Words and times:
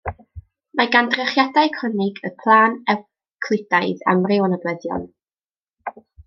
Mae 0.79 0.87
gan 0.93 1.09
drychiadau 1.15 1.69
conig 1.75 2.21
y 2.29 2.31
plân 2.39 2.79
Ewclidaidd 2.95 4.03
amryw 4.15 4.49
o 4.49 4.51
nodweddion. 4.55 5.05